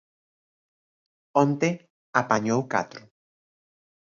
Onte 1.41 1.69
apañou 2.21 2.59
catro. 2.73 3.01